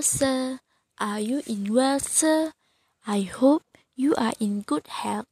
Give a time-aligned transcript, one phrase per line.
[0.00, 0.60] Sir.
[0.98, 2.52] Are you in well, sir?
[3.06, 3.64] I hope
[3.96, 5.28] you are in good health.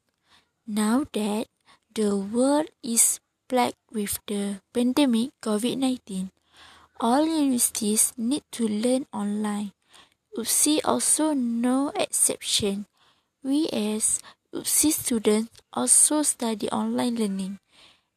[0.66, 1.48] Now that
[1.94, 6.32] the world is plagued with the pandemic COVID 19,
[7.00, 9.72] all universities need to learn online.
[10.36, 12.84] UPSI also no exception.
[13.42, 14.20] We as
[14.52, 17.58] UPSI students also study online learning.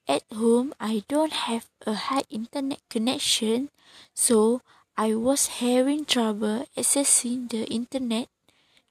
[0.04, 3.72] At home, I don't have a high internet connection,
[4.14, 4.60] so
[4.98, 8.28] I was having trouble accessing the internet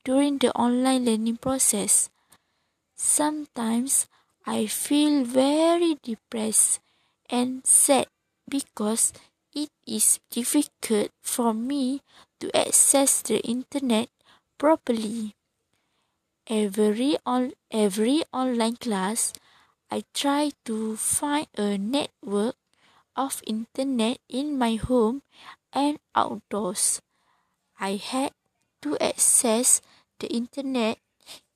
[0.04, 2.08] during the online learning process.
[2.96, 4.06] Sometimes
[4.46, 6.80] I feel very depressed
[7.28, 8.06] and sad
[8.48, 9.12] because
[9.54, 12.02] it is difficult for me
[12.40, 14.08] to access the internet
[14.58, 15.34] properly.
[16.46, 19.32] Every on every online class
[19.90, 22.56] I try to find a network
[23.16, 25.22] of internet in my home
[25.72, 27.00] and outdoors.
[27.78, 28.32] I had
[28.82, 29.80] to access
[30.18, 30.98] the internet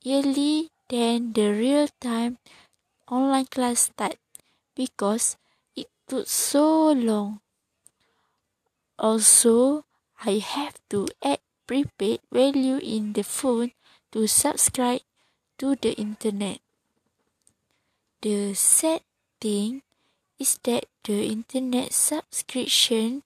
[0.06, 2.38] early than the real time
[3.08, 4.16] online class start
[4.74, 5.36] because
[5.76, 7.40] it took so long.
[8.98, 9.84] Also,
[10.24, 13.72] I have to add prepaid value in the phone
[14.12, 15.00] to subscribe
[15.58, 16.60] to the internet.
[18.20, 19.02] The sad
[19.40, 19.82] thing
[20.38, 23.22] is that the internet subscription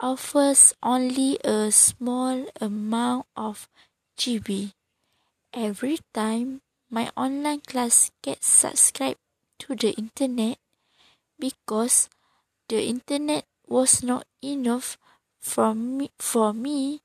[0.00, 3.68] offers only a small amount of
[4.18, 4.72] GB.
[5.54, 9.20] Every time my online class gets subscribed
[9.60, 10.58] to the internet
[11.38, 12.08] because
[12.68, 14.98] the internet was not enough
[15.38, 17.00] for me, for me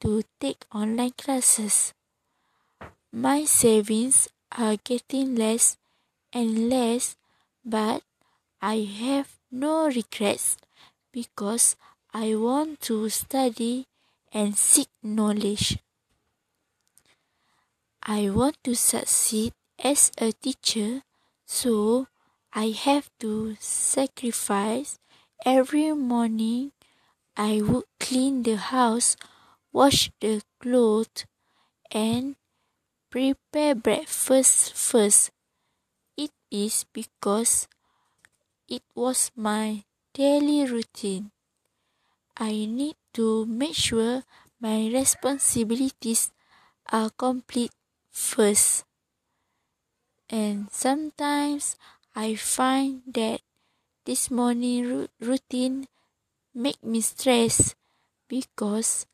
[0.00, 1.94] to take online classes.
[3.12, 5.76] My savings are getting less
[6.32, 7.16] and less,
[7.64, 8.02] but
[8.64, 10.56] I have no regrets
[11.12, 11.74] because
[12.14, 13.88] I want to study
[14.32, 15.78] and seek knowledge.
[18.04, 19.52] I want to succeed
[19.82, 21.02] as a teacher,
[21.44, 22.06] so
[22.52, 25.00] I have to sacrifice
[25.44, 26.70] every morning.
[27.36, 29.16] I would clean the house,
[29.72, 31.26] wash the clothes,
[31.90, 32.36] and
[33.10, 35.32] prepare breakfast first.
[36.16, 37.66] It is because
[38.72, 39.84] it was my
[40.16, 41.28] daily routine.
[42.40, 44.24] I need to make sure
[44.56, 46.32] my responsibilities
[46.88, 47.76] are complete
[48.08, 48.88] first.
[50.30, 51.76] And sometimes
[52.16, 53.44] I find that
[54.08, 55.84] this morning routine
[56.54, 57.76] make me stress
[58.24, 59.04] because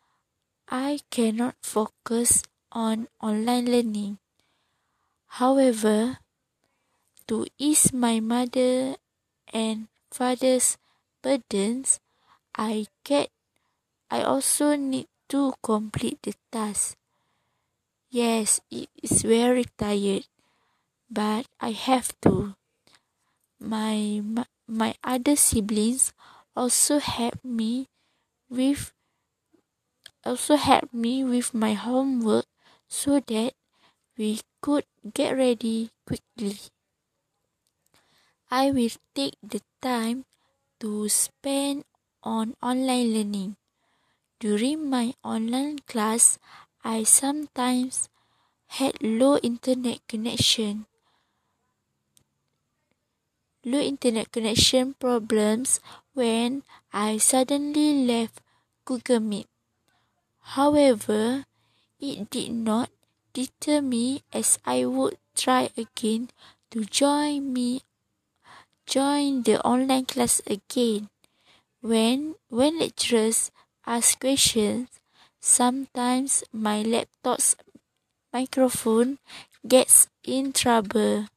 [0.71, 4.23] I cannot focus on online learning.
[5.43, 6.23] However,
[7.27, 8.95] to ease my mother
[9.53, 10.79] and father's
[11.23, 12.01] burdens,
[12.57, 13.31] I get
[14.11, 16.97] I also need to complete the task.
[18.11, 20.27] Yes, it is very tired,
[21.11, 22.57] but I have to.
[23.61, 24.21] My
[24.67, 26.13] my other siblings
[26.57, 27.87] also help me
[28.51, 28.93] with
[30.25, 32.47] also help me with my homework
[32.87, 33.53] so that
[34.19, 36.59] we could get ready quickly.
[38.51, 40.25] I will take the time
[40.81, 41.85] to spend
[42.25, 43.57] on online learning.
[44.41, 46.39] During my online class,
[46.83, 48.09] I sometimes
[48.81, 50.87] had low internet connection.
[53.67, 55.81] Low internet connection problems
[56.15, 58.41] when I suddenly left
[58.87, 59.49] Google Meet.
[60.57, 61.45] However,
[62.01, 62.89] it did not
[63.35, 66.31] deter me as I would try again
[66.71, 67.83] to join me
[68.89, 71.13] join the online class again.
[71.85, 73.53] When when lecturers
[73.85, 74.89] ask questions,
[75.45, 77.55] sometimes my laptop's
[78.33, 79.21] microphone
[79.69, 81.29] gets in trouble.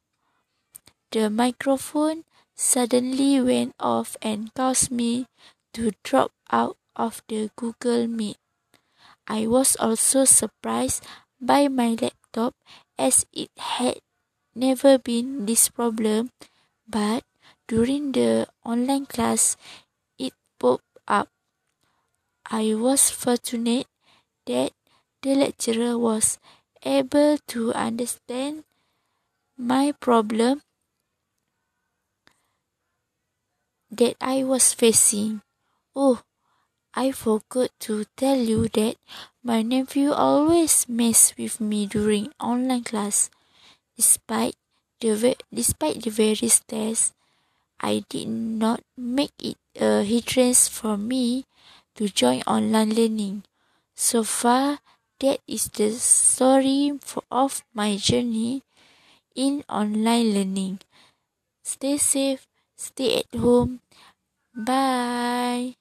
[1.12, 2.24] The microphone
[2.56, 5.28] suddenly went off and caused me
[5.76, 8.40] to drop out of the Google Meet.
[9.28, 11.04] I was also surprised
[11.36, 12.56] by my laptop
[12.96, 14.00] as it had
[14.56, 16.32] never been this problem,
[16.88, 17.24] but
[17.72, 19.56] during the online class
[20.18, 21.28] it popped up.
[22.44, 23.86] I was fortunate
[24.44, 24.72] that
[25.22, 26.38] the lecturer was
[26.84, 28.64] able to understand
[29.56, 30.60] my problem
[33.90, 35.40] that I was facing.
[35.96, 36.20] Oh,
[36.92, 38.96] I forgot to tell you that
[39.42, 43.30] my nephew always mess with me during online class.
[43.96, 44.56] Despite
[45.00, 47.14] the despite the various tests,
[47.82, 51.46] I did not make it a hindrance for me
[51.96, 53.44] to join online learning.
[53.94, 54.80] So far,
[55.20, 56.98] that is the story
[57.30, 58.62] of my journey
[59.34, 60.80] in online learning.
[61.64, 62.46] Stay safe,
[62.76, 63.80] stay at home.
[64.54, 65.76] Bye.